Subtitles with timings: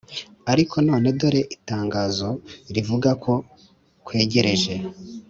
[0.53, 2.29] ariko none dore itangazo
[2.75, 3.33] rivuga ko
[4.05, 4.73] kwegereje.